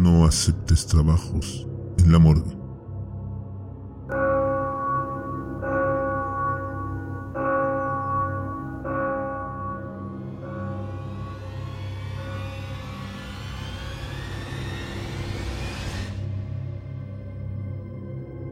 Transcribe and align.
no 0.00 0.24
aceptes 0.24 0.86
trabajos 0.86 1.68
en 1.98 2.10
la 2.10 2.18
morgue. 2.18 2.56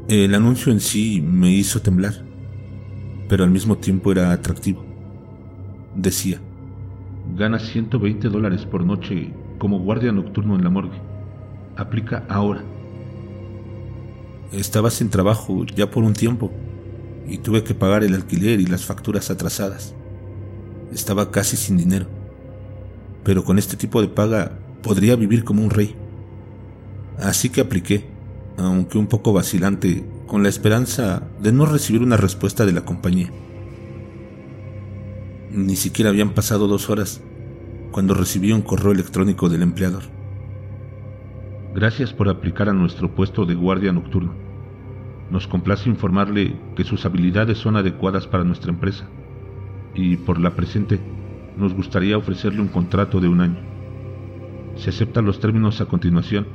El 0.06 0.34
anuncio 0.34 0.70
en 0.70 0.80
sí 0.80 1.22
me 1.22 1.50
hizo 1.50 1.80
temblar, 1.80 2.12
pero 3.28 3.44
al 3.44 3.50
mismo 3.50 3.78
tiempo 3.78 4.12
era 4.12 4.32
atractivo. 4.32 4.84
Decía, 5.94 6.40
gana 7.36 7.58
120 7.58 8.28
dólares 8.28 8.66
por 8.66 8.84
noche 8.84 9.32
como 9.58 9.80
guardia 9.80 10.12
nocturno 10.12 10.54
en 10.54 10.64
la 10.64 10.70
morgue. 10.70 11.07
Aplica 11.78 12.26
ahora. 12.28 12.62
Estaba 14.52 14.90
sin 14.90 15.08
trabajo 15.08 15.64
ya 15.64 15.90
por 15.90 16.04
un 16.04 16.12
tiempo 16.12 16.52
y 17.26 17.38
tuve 17.38 17.64
que 17.64 17.74
pagar 17.74 18.04
el 18.04 18.14
alquiler 18.14 18.60
y 18.60 18.66
las 18.66 18.84
facturas 18.84 19.30
atrasadas. 19.30 19.94
Estaba 20.92 21.30
casi 21.30 21.56
sin 21.56 21.78
dinero, 21.78 22.06
pero 23.24 23.44
con 23.44 23.58
este 23.58 23.78
tipo 23.78 24.02
de 24.02 24.08
paga 24.08 24.58
podría 24.82 25.16
vivir 25.16 25.44
como 25.44 25.62
un 25.62 25.70
rey. 25.70 25.94
Así 27.18 27.48
que 27.48 27.62
apliqué 27.62 28.18
aunque 28.58 28.98
un 28.98 29.06
poco 29.06 29.32
vacilante, 29.32 30.04
con 30.26 30.42
la 30.42 30.48
esperanza 30.48 31.22
de 31.40 31.52
no 31.52 31.64
recibir 31.64 32.02
una 32.02 32.16
respuesta 32.16 32.66
de 32.66 32.72
la 32.72 32.84
compañía. 32.84 33.30
Ni 35.52 35.76
siquiera 35.76 36.10
habían 36.10 36.34
pasado 36.34 36.66
dos 36.66 36.90
horas 36.90 37.20
cuando 37.92 38.14
recibí 38.14 38.52
un 38.52 38.62
correo 38.62 38.90
electrónico 38.90 39.48
del 39.48 39.62
empleador. 39.62 40.17
Gracias 41.74 42.12
por 42.14 42.28
aplicar 42.28 42.68
a 42.68 42.72
nuestro 42.72 43.14
puesto 43.14 43.44
de 43.44 43.54
guardia 43.54 43.92
nocturno. 43.92 44.34
Nos 45.30 45.46
complace 45.46 45.88
informarle 45.88 46.56
que 46.74 46.84
sus 46.84 47.04
habilidades 47.04 47.58
son 47.58 47.76
adecuadas 47.76 48.26
para 48.26 48.44
nuestra 48.44 48.70
empresa 48.70 49.08
y 49.94 50.16
por 50.16 50.40
la 50.40 50.54
presente 50.54 50.98
nos 51.58 51.74
gustaría 51.74 52.16
ofrecerle 52.16 52.60
un 52.60 52.68
contrato 52.68 53.20
de 53.20 53.28
un 53.28 53.40
año. 53.42 53.58
Si 54.76 54.88
acepta 54.88 55.20
los 55.20 55.40
términos 55.40 55.80
a 55.80 55.86
continuación, 55.86 56.46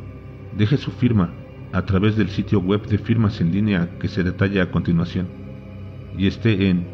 deje 0.58 0.78
su 0.78 0.92
firma 0.92 1.34
a 1.72 1.86
través 1.86 2.16
del 2.16 2.30
sitio 2.30 2.60
web 2.60 2.88
de 2.88 2.98
firmas 2.98 3.40
en 3.40 3.52
línea 3.52 3.98
que 4.00 4.08
se 4.08 4.24
detalla 4.24 4.64
a 4.64 4.72
continuación 4.72 5.28
y 6.18 6.28
esté 6.28 6.70
en 6.70 6.88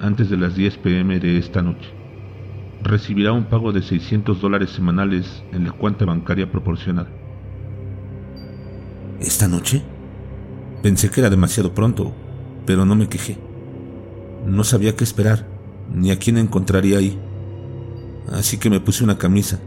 antes 0.00 0.28
de 0.28 0.36
las 0.36 0.56
10 0.56 0.78
pm 0.78 1.20
de 1.20 1.38
esta 1.38 1.62
noche. 1.62 2.03
Recibirá 2.84 3.32
un 3.32 3.44
pago 3.44 3.72
de 3.72 3.80
600 3.80 4.42
dólares 4.42 4.68
semanales 4.68 5.42
en 5.52 5.64
la 5.64 5.72
cuenta 5.72 6.04
bancaria 6.04 6.52
proporcionada. 6.52 7.08
¿Esta 9.20 9.48
noche? 9.48 9.82
Pensé 10.82 11.08
que 11.08 11.20
era 11.20 11.30
demasiado 11.30 11.72
pronto, 11.72 12.12
pero 12.66 12.84
no 12.84 12.94
me 12.94 13.08
quejé. 13.08 13.38
No 14.46 14.64
sabía 14.64 14.94
qué 14.96 15.02
esperar, 15.02 15.48
ni 15.94 16.10
a 16.10 16.18
quién 16.18 16.36
encontraría 16.36 16.98
ahí. 16.98 17.18
Así 18.30 18.58
que 18.58 18.68
me 18.68 18.80
puse 18.80 19.02
una 19.02 19.16
camisa, 19.16 19.60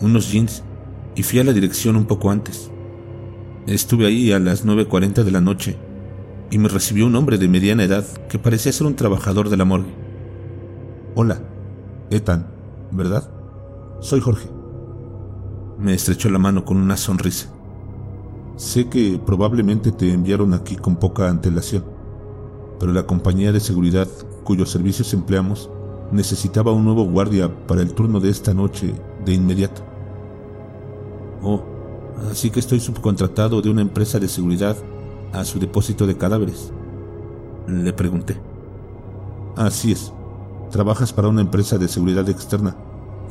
unos 0.00 0.30
jeans 0.30 0.62
y 1.16 1.24
fui 1.24 1.40
a 1.40 1.44
la 1.44 1.52
dirección 1.52 1.96
un 1.96 2.04
poco 2.04 2.30
antes. 2.30 2.70
Estuve 3.66 4.06
ahí 4.06 4.30
a 4.30 4.38
las 4.38 4.64
9.40 4.64 5.24
de 5.24 5.30
la 5.32 5.40
noche 5.40 5.76
y 6.52 6.58
me 6.58 6.68
recibió 6.68 7.06
un 7.06 7.16
hombre 7.16 7.38
de 7.38 7.48
mediana 7.48 7.82
edad 7.82 8.06
que 8.28 8.38
parecía 8.38 8.70
ser 8.70 8.86
un 8.86 8.94
trabajador 8.94 9.48
de 9.48 9.56
la 9.56 9.64
morgue. 9.64 9.92
Hola, 11.16 11.42
Ethan, 12.10 12.46
¿verdad? 12.90 13.28
Soy 14.00 14.20
Jorge. 14.20 14.48
Me 15.78 15.94
estrechó 15.94 16.30
la 16.30 16.38
mano 16.38 16.64
con 16.64 16.76
una 16.76 16.96
sonrisa. 16.96 17.52
Sé 18.56 18.88
que 18.88 19.20
probablemente 19.24 19.92
te 19.92 20.12
enviaron 20.12 20.54
aquí 20.54 20.76
con 20.76 20.96
poca 20.96 21.28
antelación, 21.28 21.84
pero 22.80 22.92
la 22.92 23.06
compañía 23.06 23.52
de 23.52 23.60
seguridad 23.60 24.08
cuyos 24.44 24.70
servicios 24.70 25.12
empleamos 25.12 25.70
necesitaba 26.12 26.72
un 26.72 26.84
nuevo 26.84 27.04
guardia 27.04 27.66
para 27.66 27.82
el 27.82 27.92
turno 27.92 28.20
de 28.20 28.30
esta 28.30 28.54
noche 28.54 28.94
de 29.24 29.34
inmediato. 29.34 29.82
Oh, 31.42 31.62
así 32.30 32.50
que 32.50 32.60
estoy 32.60 32.80
subcontratado 32.80 33.60
de 33.60 33.70
una 33.70 33.82
empresa 33.82 34.18
de 34.18 34.28
seguridad 34.28 34.76
a 35.32 35.44
su 35.44 35.58
depósito 35.58 36.06
de 36.06 36.16
cadáveres. 36.16 36.72
Le 37.66 37.92
pregunté. 37.92 38.40
Así 39.56 39.92
es. 39.92 40.12
Trabajas 40.70 41.12
para 41.12 41.28
una 41.28 41.40
empresa 41.40 41.78
de 41.78 41.88
seguridad 41.88 42.28
externa 42.28 42.76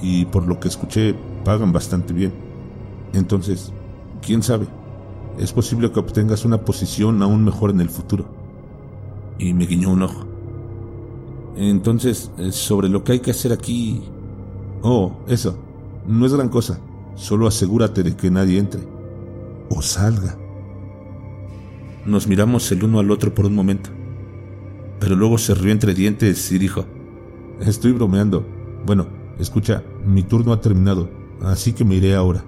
y 0.02 0.26
por 0.26 0.48
lo 0.48 0.60
que 0.60 0.68
escuché 0.68 1.16
pagan 1.44 1.72
bastante 1.72 2.14
bien. 2.14 2.34
Entonces, 3.14 3.72
quién 4.22 4.44
sabe, 4.44 4.68
es 5.38 5.52
posible 5.54 5.92
que 5.92 6.00
obtengas 6.00 6.46
una 6.46 6.62
posición 6.62 7.22
aún 7.22 7.44
mejor 7.44 7.70
en 7.72 7.82
el 7.82 7.90
futuro. 7.90 8.26
Y 9.38 9.54
me 9.54 9.66
guiñó 9.66 9.92
un 9.92 10.04
ojo. 10.04 10.26
Entonces, 11.58 12.32
eh, 12.38 12.52
sobre 12.52 12.90
lo 12.90 13.04
que 13.04 13.14
hay 13.14 13.20
que 13.20 13.32
hacer 13.32 13.52
aquí... 13.52 14.02
Oh, 14.82 15.14
eso, 15.28 15.58
no 16.08 16.26
es 16.26 16.34
gran 16.34 16.50
cosa. 16.50 16.80
Solo 17.16 17.48
asegúrate 17.48 18.04
de 18.04 18.16
que 18.16 18.30
nadie 18.30 18.60
entre 18.60 18.82
o 19.70 19.82
salga. 19.82 20.38
Nos 22.06 22.28
miramos 22.28 22.72
el 22.72 22.84
uno 22.84 23.00
al 23.00 23.10
otro 23.10 23.34
por 23.34 23.46
un 23.46 23.56
momento, 23.56 23.90
pero 25.00 25.16
luego 25.16 25.38
se 25.38 25.56
rió 25.56 25.72
entre 25.72 25.94
dientes 25.94 26.52
y 26.52 26.60
dijo, 26.60 26.86
Estoy 27.62 27.94
bromeando. 27.94 28.46
Bueno, 28.86 29.08
escucha, 29.40 29.84
mi 30.06 30.24
turno 30.24 30.54
ha 30.54 30.62
terminado, 30.62 31.10
así 31.42 31.74
que 31.74 31.86
me 31.86 31.96
iré 31.96 32.16
ahora. 32.16 32.44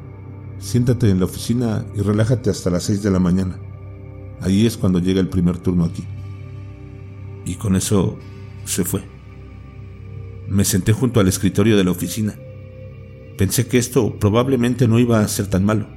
Siéntate 0.59 1.09
en 1.09 1.19
la 1.19 1.25
oficina 1.25 1.85
y 1.95 2.01
relájate 2.01 2.49
hasta 2.49 2.69
las 2.69 2.83
seis 2.83 3.03
de 3.03 3.11
la 3.11 3.19
mañana. 3.19 3.59
Ahí 4.41 4.65
es 4.65 4.77
cuando 4.77 4.99
llega 4.99 5.19
el 5.19 5.29
primer 5.29 5.57
turno 5.57 5.85
aquí. 5.85 6.03
Y 7.45 7.55
con 7.55 7.75
eso 7.75 8.17
se 8.65 8.83
fue. 8.83 9.03
Me 10.47 10.65
senté 10.65 10.93
junto 10.93 11.19
al 11.19 11.27
escritorio 11.27 11.77
de 11.77 11.83
la 11.83 11.91
oficina 11.91 12.35
Pensé 13.37 13.67
que 13.67 13.77
esto 13.77 14.17
probablemente 14.17 14.87
no 14.87 14.97
iba 14.97 15.19
a 15.19 15.27
ser 15.27 15.45
tan 15.45 15.63
malo. 15.63 15.87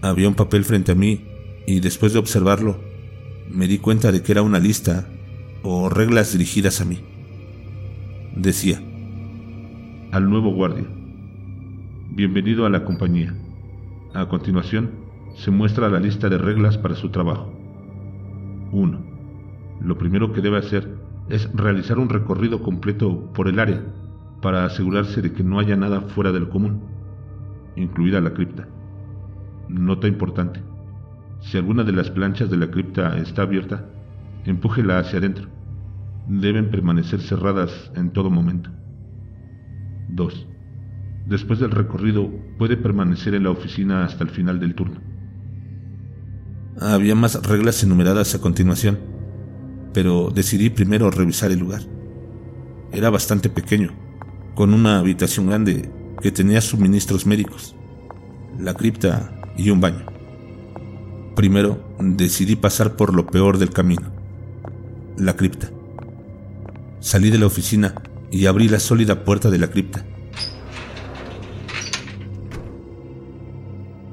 Había 0.00 0.28
un 0.28 0.34
papel 0.34 0.64
frente 0.64 0.92
a 0.92 0.94
mí 0.94 1.26
y 1.66 1.80
después 1.80 2.14
de 2.14 2.18
observarlo 2.18 2.80
me 3.50 3.68
di 3.68 3.78
cuenta 3.78 4.12
de 4.12 4.22
que 4.22 4.32
era 4.32 4.42
una 4.42 4.58
lista 4.58 5.10
o 5.62 5.90
reglas 5.90 6.32
dirigidas 6.32 6.80
a 6.80 6.86
mí. 6.86 7.00
Decía, 8.38 8.80
al 10.12 10.30
nuevo 10.30 10.54
guardia, 10.54 10.86
bienvenido 12.10 12.66
a 12.66 12.70
la 12.70 12.84
compañía. 12.84 13.34
A 14.14 14.28
continuación, 14.28 14.90
se 15.34 15.50
muestra 15.50 15.88
la 15.88 15.98
lista 15.98 16.28
de 16.28 16.38
reglas 16.38 16.78
para 16.78 16.94
su 16.94 17.08
trabajo. 17.08 17.52
1. 18.70 19.00
Lo 19.80 19.98
primero 19.98 20.32
que 20.32 20.40
debe 20.40 20.58
hacer 20.58 20.88
es 21.28 21.52
realizar 21.52 21.98
un 21.98 22.10
recorrido 22.10 22.62
completo 22.62 23.28
por 23.32 23.48
el 23.48 23.58
área 23.58 23.82
para 24.40 24.64
asegurarse 24.64 25.20
de 25.20 25.32
que 25.32 25.42
no 25.42 25.58
haya 25.58 25.74
nada 25.74 26.02
fuera 26.02 26.30
de 26.30 26.38
lo 26.38 26.48
común, 26.48 26.80
incluida 27.74 28.20
la 28.20 28.34
cripta. 28.34 28.68
Nota 29.68 30.06
importante. 30.06 30.62
Si 31.40 31.56
alguna 31.56 31.82
de 31.82 31.90
las 31.90 32.08
planchas 32.08 32.48
de 32.48 32.56
la 32.56 32.70
cripta 32.70 33.18
está 33.18 33.42
abierta, 33.42 33.84
empújela 34.44 35.00
hacia 35.00 35.18
adentro. 35.18 35.57
Deben 36.28 36.70
permanecer 36.70 37.20
cerradas 37.20 37.90
en 37.96 38.10
todo 38.10 38.30
momento. 38.30 38.70
2. 40.10 40.46
Después 41.26 41.58
del 41.58 41.70
recorrido, 41.70 42.30
puede 42.58 42.76
permanecer 42.76 43.34
en 43.34 43.44
la 43.44 43.50
oficina 43.50 44.04
hasta 44.04 44.24
el 44.24 44.30
final 44.30 44.60
del 44.60 44.74
turno. 44.74 45.00
Había 46.80 47.14
más 47.14 47.42
reglas 47.46 47.82
enumeradas 47.82 48.34
a 48.34 48.40
continuación, 48.40 48.98
pero 49.92 50.30
decidí 50.30 50.70
primero 50.70 51.10
revisar 51.10 51.50
el 51.50 51.58
lugar. 51.58 51.82
Era 52.92 53.10
bastante 53.10 53.48
pequeño, 53.48 53.90
con 54.54 54.72
una 54.72 54.98
habitación 54.98 55.46
grande 55.46 55.90
que 56.22 56.30
tenía 56.30 56.60
suministros 56.60 57.26
médicos, 57.26 57.74
la 58.58 58.74
cripta 58.74 59.40
y 59.56 59.70
un 59.70 59.80
baño. 59.80 60.06
Primero 61.34 61.94
decidí 62.00 62.56
pasar 62.56 62.96
por 62.96 63.14
lo 63.14 63.26
peor 63.26 63.58
del 63.58 63.70
camino, 63.70 64.12
la 65.16 65.34
cripta. 65.34 65.70
Salí 67.00 67.30
de 67.30 67.38
la 67.38 67.46
oficina 67.46 67.94
y 68.30 68.46
abrí 68.46 68.68
la 68.68 68.80
sólida 68.80 69.24
puerta 69.24 69.50
de 69.50 69.58
la 69.58 69.70
cripta. 69.70 70.04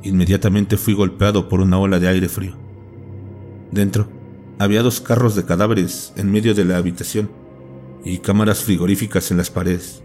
Inmediatamente 0.03 0.77
fui 0.77 0.93
golpeado 0.93 1.49
por 1.49 1.61
una 1.61 1.79
ola 1.79 1.99
de 1.99 2.07
aire 2.07 2.29
frío. 2.29 2.55
Dentro 3.71 4.07
había 4.59 4.83
dos 4.83 5.01
carros 5.01 5.35
de 5.35 5.45
cadáveres 5.45 6.13
en 6.15 6.31
medio 6.31 6.53
de 6.53 6.63
la 6.63 6.77
habitación 6.77 7.29
y 8.05 8.19
cámaras 8.19 8.63
frigoríficas 8.63 9.31
en 9.31 9.37
las 9.37 9.49
paredes. 9.49 10.03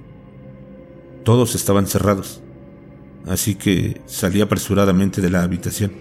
Todos 1.22 1.54
estaban 1.54 1.86
cerrados, 1.86 2.40
así 3.28 3.56
que 3.56 4.00
salí 4.06 4.40
apresuradamente 4.40 5.20
de 5.20 5.28
la 5.28 5.42
habitación. 5.42 5.92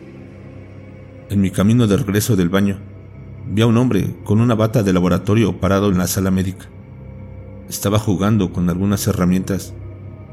En 1.29 1.41
mi 1.41 1.51
camino 1.51 1.85
de 1.85 1.97
regreso 1.97 2.37
del 2.37 2.47
baño, 2.47 2.79
vi 3.49 3.61
a 3.61 3.67
un 3.67 3.77
hombre 3.77 4.15
con 4.23 4.39
una 4.39 4.55
bata 4.55 4.83
de 4.83 4.93
laboratorio 4.93 5.59
parado 5.59 5.89
en 5.89 5.97
la 5.97 6.07
sala 6.07 6.31
médica. 6.31 6.67
Estaba 7.67 7.99
jugando 7.99 8.53
con 8.53 8.69
algunas 8.69 9.05
herramientas 9.07 9.73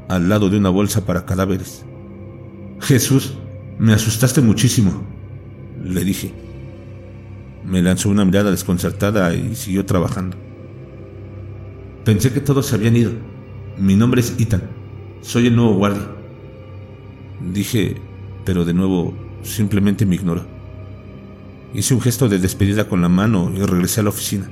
al 0.07 0.29
lado 0.29 0.49
de 0.49 0.57
una 0.57 0.69
bolsa 0.69 1.05
para 1.05 1.25
cadáveres 1.25 1.85
Jesús, 2.79 3.33
me 3.79 3.93
asustaste 3.93 4.41
muchísimo, 4.41 5.03
le 5.83 6.03
dije. 6.03 6.31
Me 7.65 7.81
lanzó 7.81 8.09
una 8.09 8.23
mirada 8.23 8.51
desconcertada 8.51 9.33
y 9.33 9.55
siguió 9.55 9.85
trabajando. 9.85 10.37
Pensé 12.05 12.31
que 12.31 12.39
todos 12.39 12.67
se 12.67 12.75
habían 12.75 12.95
ido. 12.95 13.11
Mi 13.77 13.95
nombre 13.95 14.21
es 14.21 14.39
Ethan. 14.39 14.63
Soy 15.21 15.47
el 15.47 15.55
nuevo 15.55 15.73
guardia. 15.73 16.07
Dije, 17.53 17.97
pero 18.45 18.63
de 18.63 18.73
nuevo 18.73 19.13
simplemente 19.41 20.05
me 20.05 20.15
ignoró. 20.15 20.56
Hice 21.73 21.93
un 21.93 22.01
gesto 22.01 22.29
de 22.29 22.39
despedida 22.39 22.87
con 22.87 23.01
la 23.01 23.09
mano 23.09 23.51
y 23.53 23.59
regresé 23.59 23.99
a 23.99 24.03
la 24.03 24.09
oficina. 24.09 24.49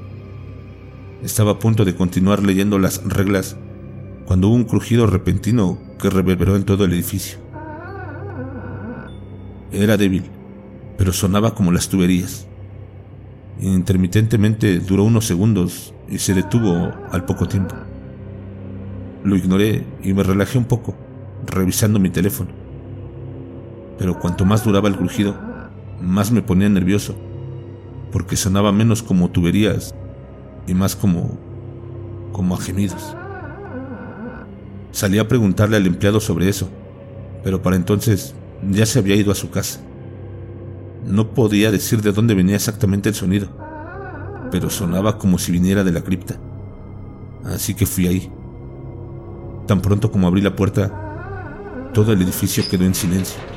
Estaba 1.23 1.51
a 1.51 1.59
punto 1.59 1.85
de 1.85 1.95
continuar 1.95 2.43
leyendo 2.43 2.77
las 2.77 3.03
reglas 3.05 3.55
cuando 4.25 4.49
hubo 4.49 4.55
un 4.55 4.65
crujido 4.65 5.07
repentino 5.07 5.79
que 5.99 6.09
reverberó 6.09 6.55
en 6.55 6.65
todo 6.65 6.83
el 6.83 6.93
edificio. 6.93 7.39
Era 9.71 9.95
débil, 9.97 10.23
pero 10.97 11.13
sonaba 11.13 11.55
como 11.55 11.71
las 11.71 11.87
tuberías. 11.87 12.47
Intermitentemente 13.61 14.79
duró 14.79 15.05
unos 15.05 15.25
segundos 15.25 15.93
y 16.09 16.17
se 16.17 16.33
detuvo 16.33 16.93
al 17.11 17.23
poco 17.25 17.47
tiempo. 17.47 17.75
Lo 19.23 19.37
ignoré 19.37 19.85
y 20.03 20.13
me 20.13 20.23
relajé 20.23 20.57
un 20.57 20.65
poco, 20.65 20.95
revisando 21.47 21.97
mi 21.97 22.09
teléfono. 22.09 22.51
Pero 23.97 24.19
cuanto 24.19 24.43
más 24.43 24.65
duraba 24.65 24.89
el 24.89 24.97
crujido, 24.97 25.54
más 26.01 26.31
me 26.31 26.41
ponía 26.41 26.69
nervioso, 26.69 27.15
porque 28.11 28.35
sonaba 28.35 28.71
menos 28.71 29.03
como 29.03 29.29
tuberías 29.29 29.95
y 30.67 30.73
más 30.73 30.95
como 30.95 31.37
como 32.31 32.55
a 32.55 32.59
gemidos. 32.59 33.15
Salí 34.91 35.19
a 35.19 35.27
preguntarle 35.27 35.77
al 35.77 35.87
empleado 35.87 36.19
sobre 36.19 36.49
eso, 36.49 36.69
pero 37.43 37.61
para 37.61 37.77
entonces 37.77 38.35
ya 38.69 38.85
se 38.85 38.99
había 38.99 39.15
ido 39.15 39.31
a 39.31 39.35
su 39.35 39.49
casa. 39.49 39.79
No 41.05 41.33
podía 41.33 41.71
decir 41.71 42.01
de 42.01 42.11
dónde 42.11 42.33
venía 42.33 42.55
exactamente 42.55 43.07
el 43.07 43.15
sonido, 43.15 43.47
pero 44.51 44.69
sonaba 44.69 45.17
como 45.17 45.37
si 45.37 45.51
viniera 45.51 45.83
de 45.83 45.91
la 45.91 46.01
cripta. 46.01 46.37
Así 47.45 47.73
que 47.73 47.85
fui 47.85 48.07
ahí. 48.07 48.31
Tan 49.67 49.81
pronto 49.81 50.11
como 50.11 50.27
abrí 50.27 50.41
la 50.41 50.55
puerta, 50.55 51.91
todo 51.93 52.11
el 52.11 52.21
edificio 52.21 52.63
quedó 52.69 52.83
en 52.83 52.95
silencio. 52.95 53.54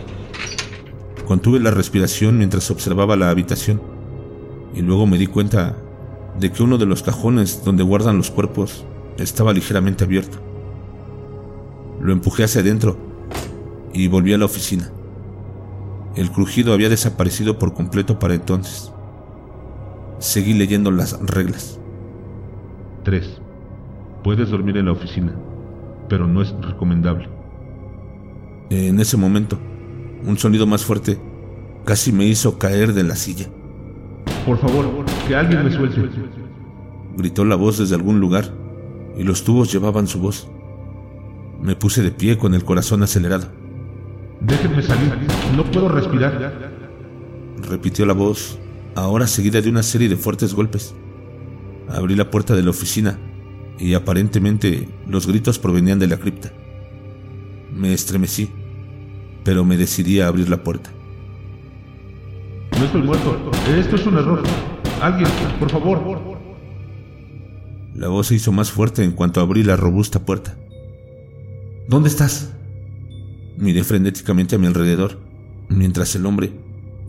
Contuve 1.28 1.60
la 1.60 1.70
respiración 1.70 2.38
mientras 2.38 2.70
observaba 2.70 3.14
la 3.14 3.28
habitación 3.28 3.82
y 4.74 4.80
luego 4.80 5.06
me 5.06 5.18
di 5.18 5.26
cuenta 5.26 5.76
de 6.40 6.50
que 6.50 6.62
uno 6.62 6.78
de 6.78 6.86
los 6.86 7.02
cajones 7.02 7.62
donde 7.66 7.82
guardan 7.82 8.16
los 8.16 8.30
cuerpos 8.30 8.86
estaba 9.18 9.52
ligeramente 9.52 10.04
abierto. 10.04 10.38
Lo 12.00 12.14
empujé 12.14 12.44
hacia 12.44 12.62
adentro 12.62 12.96
y 13.92 14.08
volví 14.08 14.32
a 14.32 14.38
la 14.38 14.46
oficina. 14.46 14.90
El 16.16 16.30
crujido 16.30 16.72
había 16.72 16.88
desaparecido 16.88 17.58
por 17.58 17.74
completo 17.74 18.18
para 18.18 18.32
entonces. 18.32 18.90
Seguí 20.20 20.54
leyendo 20.54 20.90
las 20.90 21.20
reglas. 21.20 21.78
3. 23.04 23.42
Puedes 24.24 24.48
dormir 24.48 24.78
en 24.78 24.86
la 24.86 24.92
oficina, 24.92 25.36
pero 26.08 26.26
no 26.26 26.40
es 26.40 26.54
recomendable. 26.62 27.28
En 28.70 28.98
ese 28.98 29.18
momento, 29.18 29.58
un 30.24 30.38
sonido 30.38 30.66
más 30.66 30.84
fuerte 30.84 31.18
casi 31.84 32.12
me 32.12 32.26
hizo 32.26 32.58
caer 32.58 32.92
de 32.92 33.02
la 33.02 33.16
silla. 33.16 33.46
Por 34.44 34.58
favor, 34.58 35.04
que 35.26 35.34
alguien 35.34 35.64
me 35.64 35.72
suelte. 35.72 36.02
Gritó 37.16 37.44
la 37.44 37.56
voz 37.56 37.78
desde 37.78 37.94
algún 37.94 38.20
lugar 38.20 38.52
y 39.16 39.22
los 39.22 39.42
tubos 39.42 39.72
llevaban 39.72 40.06
su 40.06 40.20
voz. 40.20 40.48
Me 41.62 41.76
puse 41.76 42.02
de 42.02 42.10
pie 42.10 42.38
con 42.38 42.54
el 42.54 42.64
corazón 42.64 43.02
acelerado. 43.02 43.48
Déjenme 44.40 44.82
salir, 44.82 45.12
no 45.56 45.64
puedo 45.64 45.88
respirar. 45.88 46.70
Repitió 47.68 48.06
la 48.06 48.12
voz, 48.12 48.58
ahora 48.94 49.26
seguida 49.26 49.60
de 49.60 49.68
una 49.68 49.82
serie 49.82 50.08
de 50.08 50.16
fuertes 50.16 50.54
golpes. 50.54 50.94
Abrí 51.88 52.14
la 52.14 52.30
puerta 52.30 52.54
de 52.54 52.62
la 52.62 52.70
oficina 52.70 53.18
y 53.78 53.94
aparentemente 53.94 54.88
los 55.06 55.26
gritos 55.26 55.58
provenían 55.58 55.98
de 55.98 56.06
la 56.06 56.18
cripta. 56.18 56.52
Me 57.74 57.92
estremecí, 57.92 58.50
pero 59.44 59.64
me 59.64 59.76
decidí 59.76 60.20
a 60.20 60.28
abrir 60.28 60.48
la 60.48 60.62
puerta. 60.62 60.90
No 62.78 62.84
estoy 62.84 63.02
muerto, 63.02 63.50
esto 63.76 63.96
es 63.96 64.06
un 64.06 64.18
error. 64.18 64.42
Alguien, 65.00 65.28
por 65.58 65.70
favor. 65.70 66.38
La 67.94 68.08
voz 68.08 68.28
se 68.28 68.36
hizo 68.36 68.52
más 68.52 68.70
fuerte 68.70 69.02
en 69.02 69.12
cuanto 69.12 69.40
abrí 69.40 69.64
la 69.64 69.76
robusta 69.76 70.24
puerta. 70.24 70.56
¿Dónde 71.88 72.08
estás? 72.08 72.52
Miré 73.56 73.82
frenéticamente 73.82 74.54
a 74.54 74.58
mi 74.58 74.68
alrededor, 74.68 75.18
mientras 75.68 76.14
el 76.14 76.26
hombre 76.26 76.52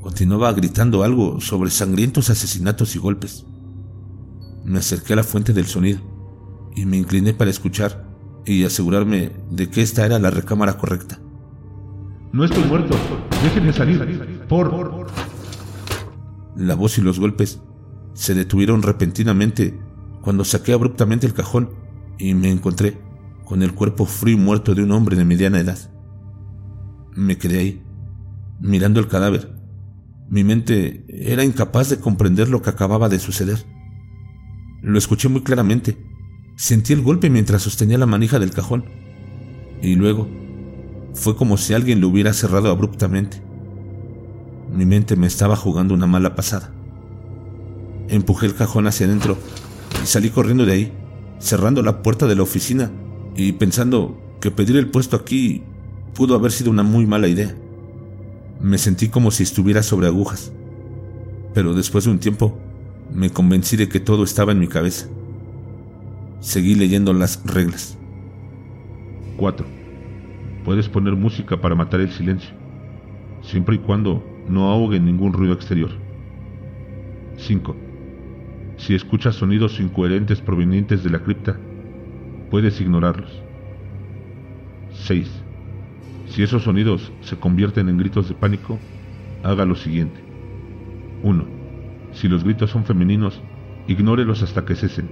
continuaba 0.01 0.51
gritando 0.53 1.03
algo 1.03 1.39
sobre 1.41 1.69
sangrientos 1.69 2.29
asesinatos 2.29 2.95
y 2.95 2.99
golpes. 2.99 3.45
Me 4.65 4.79
acerqué 4.79 5.13
a 5.13 5.17
la 5.17 5.23
fuente 5.23 5.53
del 5.53 5.67
sonido 5.67 5.99
y 6.75 6.85
me 6.85 6.97
incliné 6.97 7.33
para 7.33 7.51
escuchar 7.51 8.09
y 8.45 8.63
asegurarme 8.63 9.31
de 9.51 9.69
que 9.69 9.81
esta 9.81 10.05
era 10.05 10.17
la 10.17 10.31
recámara 10.31 10.77
correcta. 10.77 11.19
No 12.31 12.43
estoy 12.43 12.63
muerto, 12.65 12.95
déjenme 13.43 13.73
salir, 13.73 14.45
por... 14.47 15.07
La 16.55 16.75
voz 16.75 16.97
y 16.99 17.01
los 17.01 17.19
golpes 17.19 17.59
se 18.13 18.35
detuvieron 18.35 18.83
repentinamente 18.83 19.79
cuando 20.21 20.45
saqué 20.45 20.73
abruptamente 20.73 21.25
el 21.25 21.33
cajón 21.33 21.71
y 22.19 22.35
me 22.35 22.51
encontré 22.51 23.01
con 23.45 23.63
el 23.63 23.73
cuerpo 23.73 24.05
frío 24.05 24.35
y 24.35 24.39
muerto 24.39 24.75
de 24.75 24.83
un 24.83 24.91
hombre 24.91 25.15
de 25.15 25.25
mediana 25.25 25.59
edad. 25.59 25.79
Me 27.15 27.39
quedé 27.39 27.59
ahí, 27.59 27.83
mirando 28.59 28.99
el 28.99 29.07
cadáver. 29.07 29.55
Mi 30.29 30.43
mente 30.43 31.05
era 31.07 31.43
incapaz 31.43 31.89
de 31.89 31.99
comprender 31.99 32.49
lo 32.49 32.61
que 32.61 32.69
acababa 32.69 33.09
de 33.09 33.17
suceder. 33.17 33.65
Lo 34.83 34.99
escuché 34.99 35.29
muy 35.29 35.41
claramente. 35.41 35.97
Sentí 36.55 36.93
el 36.93 37.01
golpe 37.01 37.31
mientras 37.31 37.63
sostenía 37.63 37.97
la 37.97 38.05
manija 38.05 38.37
del 38.37 38.51
cajón. 38.51 38.85
Y 39.81 39.95
luego 39.95 40.29
fue 41.13 41.35
como 41.35 41.57
si 41.57 41.73
alguien 41.73 42.01
lo 42.01 42.07
hubiera 42.07 42.33
cerrado 42.33 42.69
abruptamente. 42.69 43.41
Mi 44.73 44.85
mente 44.85 45.15
me 45.15 45.27
estaba 45.27 45.55
jugando 45.55 45.93
una 45.93 46.07
mala 46.07 46.35
pasada. 46.35 46.71
Empujé 48.07 48.45
el 48.45 48.55
cajón 48.55 48.87
hacia 48.87 49.05
adentro 49.05 49.37
y 50.03 50.07
salí 50.07 50.29
corriendo 50.29 50.65
de 50.65 50.73
ahí, 50.73 50.93
cerrando 51.39 51.81
la 51.81 52.01
puerta 52.01 52.27
de 52.27 52.35
la 52.35 52.43
oficina 52.43 52.91
y 53.35 53.53
pensando 53.53 54.19
que 54.39 54.51
pedir 54.51 54.77
el 54.77 54.89
puesto 54.89 55.15
aquí 55.15 55.63
pudo 56.13 56.35
haber 56.35 56.51
sido 56.51 56.71
una 56.71 56.83
muy 56.83 57.05
mala 57.05 57.27
idea. 57.27 57.55
Me 58.61 58.77
sentí 58.77 59.09
como 59.09 59.31
si 59.31 59.43
estuviera 59.43 59.83
sobre 59.83 60.07
agujas, 60.07 60.51
pero 61.53 61.73
después 61.73 62.05
de 62.05 62.11
un 62.11 62.19
tiempo 62.19 62.57
me 63.13 63.31
convencí 63.31 63.77
de 63.77 63.89
que 63.89 63.99
todo 63.99 64.23
estaba 64.23 64.51
en 64.51 64.59
mi 64.59 64.67
cabeza. 64.67 65.07
Seguí 66.41 66.75
leyendo 66.75 67.13
las 67.13 67.41
reglas. 67.45 67.97
4. 69.37 69.78
Puedes 70.69 70.87
poner 70.87 71.15
música 71.15 71.59
para 71.59 71.73
matar 71.73 71.99
el 71.99 72.11
silencio, 72.11 72.51
siempre 73.41 73.77
y 73.77 73.79
cuando 73.79 74.23
no 74.47 74.69
ahogue 74.69 74.99
ningún 74.99 75.33
ruido 75.33 75.55
exterior. 75.55 75.89
5. 77.37 77.75
Si 78.77 78.93
escuchas 78.93 79.33
sonidos 79.33 79.79
incoherentes 79.79 80.41
provenientes 80.41 81.03
de 81.03 81.09
la 81.09 81.23
cripta, 81.23 81.57
puedes 82.51 82.79
ignorarlos. 82.81 83.41
6. 84.91 85.43
Si 86.27 86.43
esos 86.43 86.61
sonidos 86.61 87.11
se 87.21 87.35
convierten 87.35 87.89
en 87.89 87.97
gritos 87.97 88.29
de 88.29 88.35
pánico, 88.35 88.77
haga 89.41 89.65
lo 89.65 89.73
siguiente. 89.73 90.23
1. 91.23 91.45
Si 92.11 92.27
los 92.27 92.43
gritos 92.43 92.69
son 92.69 92.85
femeninos, 92.85 93.41
ignórelos 93.87 94.43
hasta 94.43 94.65
que 94.65 94.75
cesen. 94.75 95.09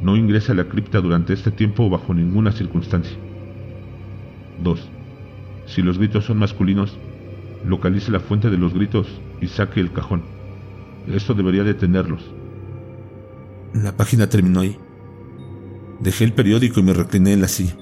No 0.00 0.14
ingrese 0.16 0.52
a 0.52 0.54
la 0.54 0.68
cripta 0.68 1.00
durante 1.00 1.32
este 1.32 1.50
tiempo 1.50 1.90
bajo 1.90 2.14
ninguna 2.14 2.52
circunstancia. 2.52 3.25
2. 4.62 4.80
Si 5.66 5.82
los 5.82 5.98
gritos 5.98 6.24
son 6.24 6.38
masculinos, 6.38 6.96
localice 7.64 8.10
la 8.10 8.20
fuente 8.20 8.50
de 8.50 8.58
los 8.58 8.74
gritos 8.74 9.08
y 9.40 9.48
saque 9.48 9.80
el 9.80 9.92
cajón. 9.92 10.22
Esto 11.08 11.34
debería 11.34 11.64
detenerlos. 11.64 12.22
La 13.72 13.96
página 13.96 14.28
terminó 14.28 14.60
ahí. 14.60 14.78
Dejé 16.00 16.24
el 16.24 16.32
periódico 16.32 16.80
y 16.80 16.82
me 16.82 16.92
recliné 16.92 17.32
en 17.32 17.40
la 17.40 17.48
silla. 17.48 17.76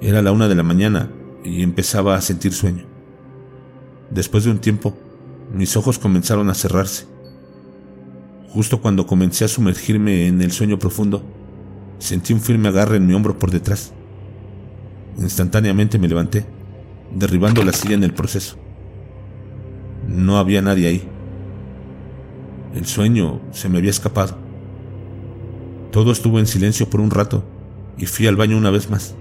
Era 0.00 0.22
la 0.22 0.32
una 0.32 0.48
de 0.48 0.54
la 0.54 0.62
mañana 0.62 1.10
y 1.44 1.62
empezaba 1.62 2.16
a 2.16 2.20
sentir 2.20 2.52
sueño. 2.52 2.84
Después 4.10 4.44
de 4.44 4.50
un 4.50 4.58
tiempo, 4.58 4.96
mis 5.54 5.76
ojos 5.76 5.98
comenzaron 5.98 6.50
a 6.50 6.54
cerrarse. 6.54 7.06
Justo 8.48 8.80
cuando 8.80 9.06
comencé 9.06 9.44
a 9.44 9.48
sumergirme 9.48 10.26
en 10.26 10.42
el 10.42 10.52
sueño 10.52 10.78
profundo, 10.78 11.22
sentí 11.98 12.32
un 12.32 12.40
firme 12.40 12.68
agarre 12.68 12.96
en 12.96 13.06
mi 13.06 13.14
hombro 13.14 13.38
por 13.38 13.50
detrás. 13.50 13.94
Instantáneamente 15.18 15.98
me 15.98 16.08
levanté, 16.08 16.44
derribando 17.14 17.62
la 17.62 17.72
silla 17.72 17.94
en 17.94 18.04
el 18.04 18.14
proceso. 18.14 18.56
No 20.08 20.38
había 20.38 20.62
nadie 20.62 20.88
ahí. 20.88 21.08
El 22.74 22.86
sueño 22.86 23.40
se 23.52 23.68
me 23.68 23.78
había 23.78 23.90
escapado. 23.90 24.36
Todo 25.90 26.12
estuvo 26.12 26.38
en 26.38 26.46
silencio 26.46 26.88
por 26.88 27.00
un 27.00 27.10
rato 27.10 27.44
y 27.98 28.06
fui 28.06 28.26
al 28.26 28.36
baño 28.36 28.56
una 28.56 28.70
vez 28.70 28.88
más. 28.90 29.14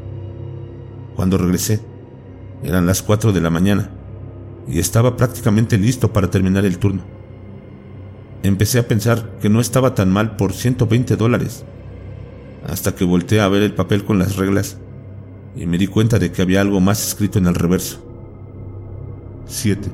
Cuando 1.16 1.38
regresé, 1.38 1.82
Eran 2.64 2.86
las 2.86 3.02
4 3.02 3.34
de 3.34 3.42
la 3.42 3.50
mañana 3.50 3.90
y 4.68 4.78
estaba 4.78 5.18
prácticamente 5.18 5.80
listo 5.80 6.14
para 6.14 6.30
terminar 6.30 6.64
el 6.64 6.78
turno. 6.78 7.02
Empecé 8.44 8.78
a 8.78 8.88
pensar 8.88 9.38
que 9.42 9.50
no 9.50 9.60
estaba 9.60 9.96
tan 9.96 10.12
mal 10.12 10.36
por 10.36 10.54
120 10.54 11.16
dólares, 11.16 11.64
hasta 12.68 12.94
que 12.94 13.04
volteé 13.04 13.42
a 13.42 13.48
ver 13.48 13.64
el 13.64 13.74
papel 13.74 14.06
con 14.06 14.20
las 14.20 14.36
reglas 14.36 14.78
y 15.56 15.66
me 15.66 15.78
di 15.78 15.88
cuenta 15.88 16.20
de 16.20 16.32
que 16.32 16.42
había 16.42 16.62
algo 16.62 16.80
más 16.80 17.06
escrito 17.06 17.40
en 17.40 17.48
el 17.48 17.56
reverso. 17.56 18.00
7. 19.46 19.92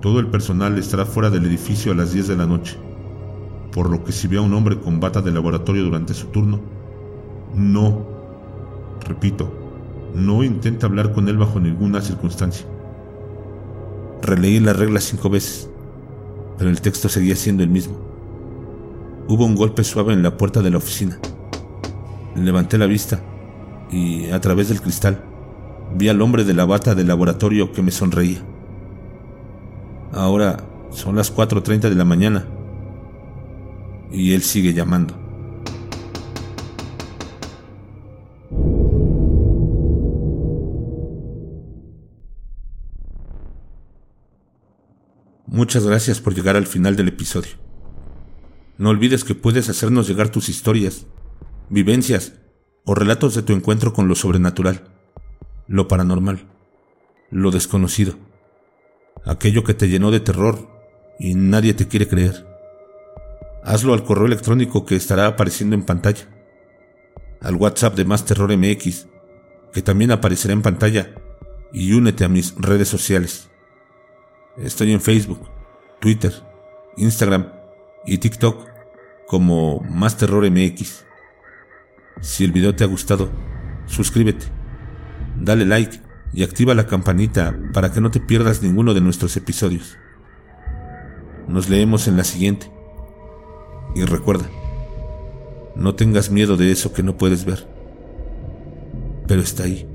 Todo 0.00 0.18
el 0.18 0.28
personal 0.28 0.78
estará 0.78 1.04
fuera 1.04 1.30
del 1.30 1.44
edificio 1.44 1.92
a 1.92 1.94
las 1.94 2.12
10 2.12 2.28
de 2.28 2.36
la 2.36 2.46
noche, 2.46 2.76
por 3.72 3.90
lo 3.90 4.02
que 4.02 4.12
si 4.12 4.28
ve 4.28 4.38
a 4.38 4.40
un 4.40 4.54
hombre 4.54 4.78
con 4.78 4.98
bata 4.98 5.20
de 5.20 5.30
laboratorio 5.30 5.84
durante 5.84 6.14
su 6.14 6.28
turno, 6.28 6.60
no, 7.54 8.06
repito, 9.06 9.52
no 10.14 10.42
intenta 10.42 10.86
hablar 10.86 11.12
con 11.12 11.28
él 11.28 11.36
bajo 11.36 11.60
ninguna 11.60 12.00
circunstancia. 12.00 12.66
Releí 14.22 14.58
las 14.60 14.76
reglas 14.76 15.04
cinco 15.04 15.28
veces, 15.28 15.68
pero 16.56 16.70
el 16.70 16.80
texto 16.80 17.08
seguía 17.08 17.36
siendo 17.36 17.62
el 17.62 17.68
mismo. 17.68 17.96
Hubo 19.28 19.44
un 19.44 19.54
golpe 19.54 19.84
suave 19.84 20.12
en 20.14 20.22
la 20.22 20.36
puerta 20.36 20.62
de 20.62 20.70
la 20.70 20.78
oficina. 20.78 21.18
Levanté 22.34 22.78
la 22.78 22.86
vista 22.86 23.22
y, 23.92 24.30
a 24.30 24.40
través 24.40 24.68
del 24.68 24.80
cristal, 24.80 25.22
vi 25.94 26.08
al 26.08 26.22
hombre 26.22 26.44
de 26.44 26.54
la 26.54 26.64
bata 26.64 26.94
del 26.94 27.08
laboratorio 27.08 27.72
que 27.72 27.82
me 27.82 27.90
sonreía. 27.90 28.42
Ahora 30.12 30.64
son 30.90 31.16
las 31.16 31.34
4.30 31.34 31.88
de 31.88 31.94
la 31.94 32.04
mañana 32.04 32.46
y 34.10 34.32
él 34.32 34.42
sigue 34.42 34.72
llamando. 34.72 35.22
Muchas 45.46 45.86
gracias 45.86 46.20
por 46.20 46.34
llegar 46.34 46.56
al 46.56 46.66
final 46.66 46.96
del 46.96 47.08
episodio. 47.08 47.52
No 48.78 48.88
olvides 48.88 49.22
que 49.22 49.34
puedes 49.34 49.68
hacernos 49.68 50.08
llegar 50.08 50.30
tus 50.30 50.48
historias, 50.48 51.06
vivencias 51.68 52.32
o 52.84 52.94
relatos 52.94 53.34
de 53.34 53.42
tu 53.42 53.52
encuentro 53.52 53.92
con 53.92 54.08
lo 54.08 54.14
sobrenatural, 54.14 54.82
lo 55.66 55.88
paranormal, 55.88 56.46
lo 57.30 57.50
desconocido, 57.50 58.14
aquello 59.24 59.64
que 59.64 59.74
te 59.74 59.88
llenó 59.88 60.10
de 60.10 60.20
terror 60.20 60.68
y 61.18 61.34
nadie 61.34 61.74
te 61.74 61.88
quiere 61.88 62.08
creer. 62.08 62.46
Hazlo 63.64 63.94
al 63.94 64.04
correo 64.04 64.26
electrónico 64.26 64.84
que 64.84 64.96
estará 64.96 65.26
apareciendo 65.26 65.76
en 65.76 65.84
pantalla, 65.84 66.28
al 67.40 67.56
WhatsApp 67.56 67.94
de 67.94 68.04
Más 68.04 68.24
Terror 68.24 68.56
MX, 68.56 69.06
que 69.72 69.82
también 69.82 70.10
aparecerá 70.10 70.52
en 70.52 70.62
pantalla, 70.62 71.14
y 71.72 71.92
únete 71.92 72.24
a 72.24 72.28
mis 72.28 72.54
redes 72.56 72.88
sociales. 72.88 73.48
Estoy 74.56 74.92
en 74.92 75.00
Facebook, 75.00 75.48
Twitter, 76.00 76.32
Instagram 76.96 77.52
y 78.04 78.18
TikTok 78.18 78.66
como 79.26 79.80
Más 79.80 80.16
Terror 80.16 80.48
MX. 80.50 81.04
Si 82.22 82.44
el 82.44 82.52
video 82.52 82.74
te 82.74 82.84
ha 82.84 82.86
gustado, 82.86 83.30
suscríbete, 83.86 84.46
dale 85.40 85.66
like 85.66 86.00
y 86.32 86.44
activa 86.44 86.72
la 86.74 86.86
campanita 86.86 87.58
para 87.72 87.92
que 87.92 88.00
no 88.00 88.12
te 88.12 88.20
pierdas 88.20 88.62
ninguno 88.62 88.94
de 88.94 89.00
nuestros 89.00 89.36
episodios. 89.36 89.98
Nos 91.48 91.68
leemos 91.68 92.06
en 92.06 92.16
la 92.16 92.24
siguiente. 92.24 92.70
Y 93.96 94.04
recuerda, 94.04 94.48
no 95.74 95.96
tengas 95.96 96.30
miedo 96.30 96.56
de 96.56 96.70
eso 96.70 96.92
que 96.92 97.02
no 97.02 97.18
puedes 97.18 97.44
ver, 97.44 97.66
pero 99.26 99.42
está 99.42 99.64
ahí. 99.64 99.86